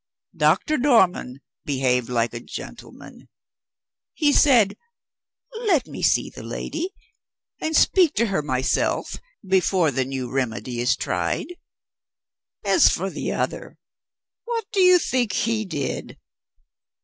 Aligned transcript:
Doctor 0.35 0.77
Dormann 0.79 1.41
behaved 1.63 2.09
like 2.09 2.33
a 2.33 2.39
gentleman. 2.39 3.29
He 4.15 4.33
said, 4.33 4.75
'Let 5.53 5.85
me 5.85 6.01
see 6.01 6.31
the 6.31 6.41
lady, 6.41 6.95
and 7.59 7.75
speak 7.75 8.15
to 8.15 8.25
her 8.25 8.41
myself, 8.41 9.17
before 9.47 9.91
the 9.91 10.03
new 10.03 10.27
remedy 10.27 10.79
is 10.79 10.95
tried.' 10.95 11.53
As 12.65 12.89
for 12.89 13.11
the 13.11 13.31
other, 13.33 13.77
what 14.45 14.65
do 14.71 14.79
you 14.79 14.97
think 14.97 15.33
he 15.33 15.65
did? 15.65 16.17